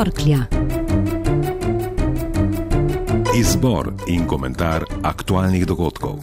[0.00, 0.38] torklja.
[3.36, 6.22] Izbor in komentar aktualnih dogodkov.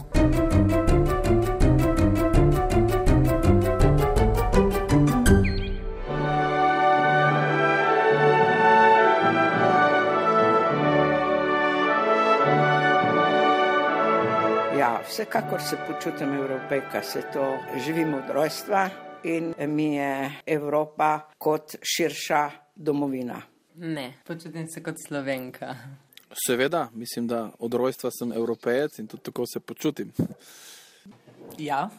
[14.78, 18.88] Ja, vsekakor se počutim evropejka, se to živim od rojstva
[19.22, 23.57] in mi je Evropa kot širša domovina.
[23.80, 25.74] Ne, počutim se kot slovenka.
[26.46, 30.12] Seveda, mislim, da od rojstva sem evropejec in tudi tako se počutim.
[31.58, 31.90] Ja,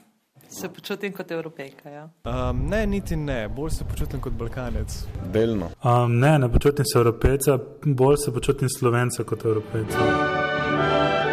[0.49, 1.89] se počutim kot evropejka.
[1.89, 2.09] Ja.
[2.25, 5.03] Um, ne, niti ne, bolj se počutim kot balkanec.
[5.33, 5.71] Delno.
[5.83, 11.28] Um, ne, ne počutim se evropejca, bolj se počutim slovenca kot evropejca.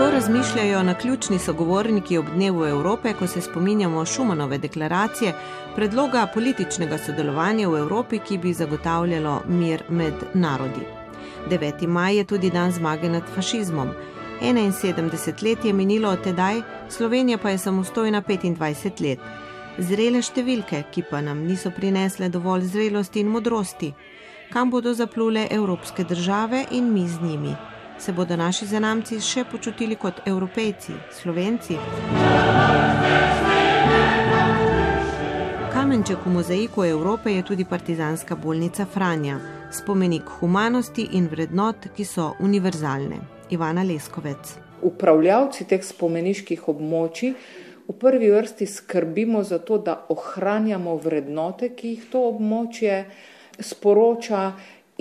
[0.00, 5.32] Kako razmišljajo na ključni sogovorniki ob dnevu Evrope, ko se spominjamo Šumanove deklaracije,
[5.76, 10.86] predloga političnega sodelovanja v Evropi, ki bi zagotavljalo mir med narodi.
[11.50, 11.86] 9.
[11.86, 13.90] maj je tudi dan zmage nad fašizmom.
[14.42, 19.18] 71 let je minilo od tedaj, Slovenija pa je samostojna 25 let.
[19.78, 23.92] Zrele številke, ki pa nam niso prinesle dovolj zrelosti in modrosti.
[24.52, 27.54] Kam bodo zaplule evropske države in mi z njimi?
[28.00, 31.74] Se bodo naši zanamci še počutili kot evropejci, slovenci?
[35.74, 39.36] Kamenček v mozaiku Evrope je tudi partizanska bolnica Franja,
[39.68, 43.20] spomenik humanosti in vrednot, ki so univerzalne.
[43.52, 44.56] Ivana Leskovec.
[44.80, 47.36] Upravljavci teh spomeniških območij
[47.84, 53.04] v prvi vrsti skrbimo za to, da ohranjamo vrednote, ki jih to območje
[53.60, 54.52] sporoča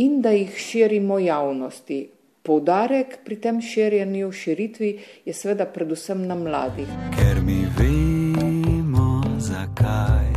[0.04, 2.19] in da jih širimo javnosti.
[2.44, 6.88] Poudarek pri tem širjenju, širitvi je seveda predvsem na mladih.
[7.16, 10.32] Ker mi vemo, zakaj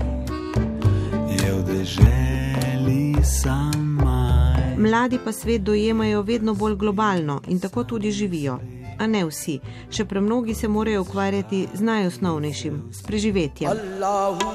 [1.31, 4.55] je v deželi sama.
[4.77, 8.59] Mladi pa svet dojemajo vedno bolj globalno in tako tudi živijo.
[8.99, 13.71] A ne vsi, še premnogi se morajo ukvarjati z najosnovnejšim, s preživetjem.
[13.71, 14.51] Allahu,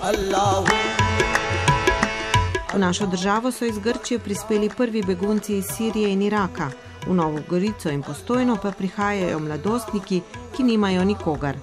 [0.00, 0.95] Allahu.
[2.76, 6.70] V našo državo so iz Grčije prispeli prvi begunci iz Sirije in Iraka,
[7.06, 10.20] v Novo Gorico in postojno pa prihajajo mladostniki,
[10.56, 11.56] ki nimajo nikogar.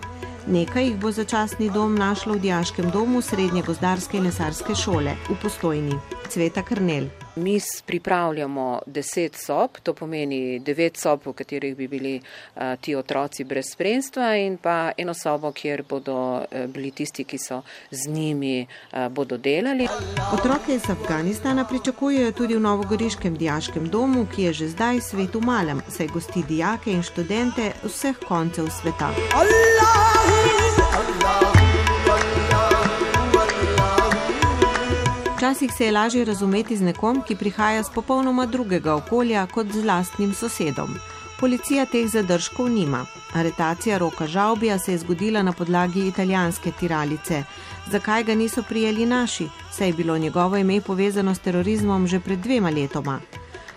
[0.47, 5.37] Nekaj jih bo začasni dom našlo v Dijaškem domu Srednje gozdarske in lesarske šole v
[5.41, 5.99] postojni.
[6.29, 7.22] Cveta Krnel.
[7.35, 13.43] Mi pripravljamo deset sob, to pomeni devet sob, v katerih bi bili uh, ti otroci
[13.43, 17.61] brez spremstva in pa eno sobo, kjer bodo uh, bili tisti, ki so
[17.91, 19.87] z njimi, uh, bodo delali.
[20.33, 25.41] Otroke iz Afganistana pričakujejo tudi v Novogoriškem dijaškem domu, ki je že zdaj svet v
[25.41, 29.09] malem, saj gosti dijake in študente vseh koncev sveta.
[29.33, 30.37] Allahu,
[30.93, 31.62] Allahu.
[35.43, 39.83] Včasih se je lažje razumeti z nekom, ki prihaja z popolnoma drugega okolja kot z
[39.85, 40.93] lastnim sosedom.
[41.39, 43.01] Policija teh zadržkov nima.
[43.33, 47.43] Aretacija Roka Žaubija se je zgodila na podlagi italijanske tiralice.
[47.91, 52.39] Zakaj ga niso prijeli naši, saj je bilo njegovo ime povezano s terorizmom že pred
[52.39, 53.19] dvema letoma.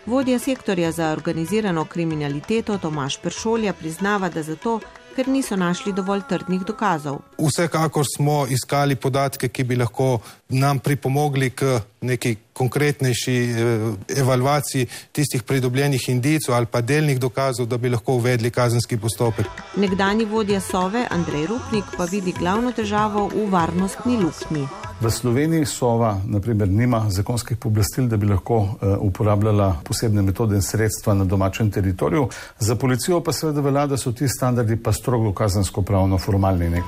[0.06, 4.80] Vodja sektorja za organizirano kriminaliteto Tomaš Peršolja priznava, da zato,
[5.16, 7.22] ker niso našli dovolj trdnih dokazov.
[7.40, 10.18] Vsekakor smo iskali podatke, ki bi lahko
[10.48, 17.78] nam pripomogli k neki konkretnejši eh, evalvaciji tistih pridobljenih indicov ali pa delnih dokazov, da
[17.78, 19.46] bi lahko uvedli kazenski postopek.
[19.76, 24.85] Nekdani vodja Sove Andrej Rupnik pa vidi glavno težavo v varnostni luknji.
[25.00, 28.68] V Sloveniji Sova naprimer, nima zakonskih pooblastil, da bi lahko uh,
[29.00, 32.28] uporabljala posebne metode in sredstva na domačem teritoriju.
[32.58, 36.70] Za policijo pa seveda velja, da so ti standardi pa strogo kazensko pravno formalni.
[36.70, 36.82] Ne?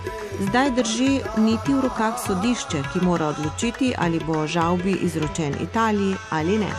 [0.48, 6.58] Zdaj drži niti v rokah sodišče, ki mora odločiti, ali bo žalbi izročen Italiji ali
[6.58, 6.72] ne.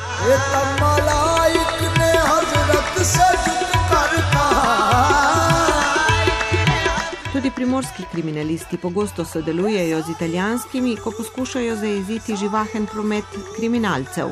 [7.59, 13.25] Primorski kriminalisti pogosto sodelujejo z italijanskimi, ko poskušajo zajeziti živahen promet
[13.55, 14.27] kriminalcev.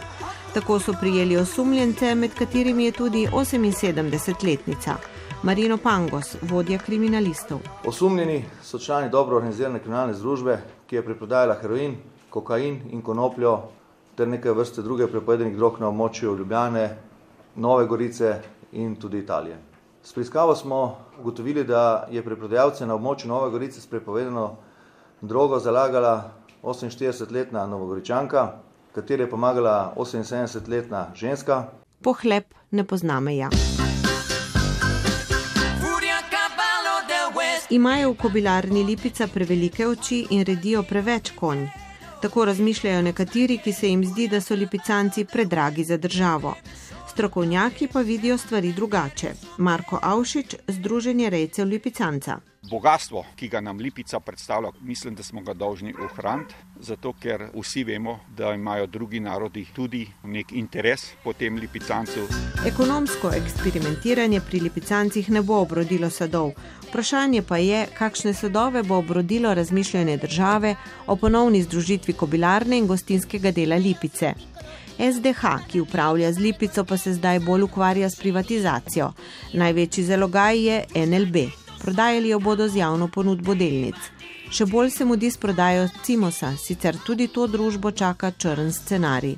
[0.54, 4.96] Tako so prijeli osumljence, med katerimi je tudi 78-letnica.
[5.44, 7.60] Marino Pangos, vodja kriminalistov.
[7.86, 11.98] Osumljeni so člani dobro organizirane kriminalne združbe, ki je preprodajala heroin,
[12.30, 13.58] kokain in konopljo
[14.16, 16.90] ter nekaj vrste druge prepovedanih drog na območju Ljubljane,
[17.56, 18.40] Nove Gorice
[18.72, 19.58] in tudi Italije.
[20.08, 24.56] S preiskavo smo ugotovili, da je preprodajalce na območju Nove Gorice s prepovedano
[25.22, 26.32] drogo zalagala
[26.64, 28.44] 48-letna Novogoričanka,
[28.96, 31.66] kateri je pomagala 78-letna ženska.
[32.02, 33.50] Pohlep ne pozna meja.
[37.70, 41.68] Imajo v kobilarni Lipica prevelike oči in redijo preveč konj.
[42.22, 46.56] Tako razmišljajo nekateri, ki se jim zdi, da so lipicanci predragi za državo.
[47.18, 49.28] Strokovnjaki pa vidijo stvari drugače.
[49.58, 52.38] Marko Avšič, Združenje rejcev Lipicanca.
[52.70, 57.84] Bogatstvo, ki ga nam Lipica predstavlja, mislim, da smo ga dolžni ohraniti, zato ker vsi
[57.84, 62.28] vemo, da imajo drugi narodi tudi nek interes po tem Lipicancu.
[62.68, 66.52] Ekonomsko eksperimentiranje pri Lipicancih ne bo obrodilo sadov.
[66.90, 70.76] Vprašanje pa je, kakšne sadove bo obrodilo razmišljanje države
[71.08, 74.34] o ponovni združitvi kobilarne in gostinskega dela Lipice.
[75.00, 79.12] SDH, ki upravlja z Lipico, pa se zdaj bolj ukvarja s privatizacijo.
[79.54, 81.36] Največji zalogaj je NLB.
[81.82, 83.96] Prodajali jo bodo z javno ponudbo delnic.
[84.52, 89.38] Še bolj se mudi s prodajo Cimosa, sicer tudi to družbo čaka črn scenarij.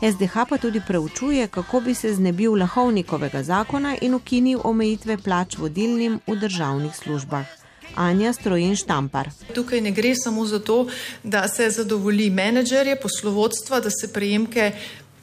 [0.00, 6.20] SDH pa tudi preučuje, kako bi se znebil lahovnikovega zakona in ukinil omejitve plač vodilnim
[6.26, 7.60] v državnih službah.
[7.96, 9.28] Anja Strojin Štampar.
[9.54, 10.86] Tukaj ne gre samo za to,
[11.22, 14.72] da se zadovolji menedžerje, poslovodstva, da se prejemke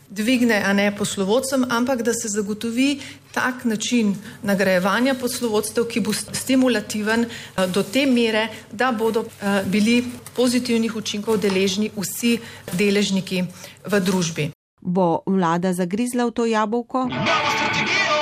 [0.09, 2.99] dvigne, a ne poslovodcem, ampak da se zagotovi
[3.31, 7.25] tak način nagrajevanja poslovodstev, ki bo stimulativen
[7.73, 9.25] do te mere, da bodo
[9.65, 10.03] bili
[10.35, 12.37] pozitivnih učinkov deležni vsi
[12.73, 13.43] deležniki
[13.85, 14.49] v družbi.
[14.81, 17.09] Bo vlada zagrizla v to jabolko?
[17.11, 18.21] Imamo strategijo,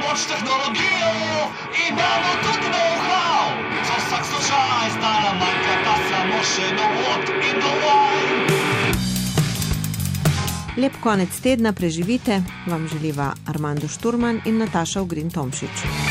[0.00, 1.10] moč tehnologijo,
[1.88, 3.44] imamo tudi know-how.
[3.88, 8.59] Za vsak slučaj stara manjka ta samo še dovod in dovolj.
[10.80, 16.09] Lep konec tedna preživite, vam želiva Armando Šturman in Nataša Ugrin Tomšič.